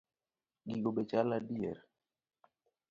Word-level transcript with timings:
Gigo 0.67 0.89
be 0.95 1.03
chal 1.09 1.29
adier? 1.37 1.77